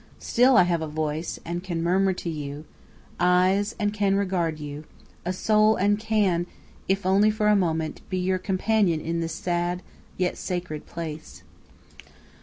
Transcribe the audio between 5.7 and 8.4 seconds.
and can, if only for a moment, be your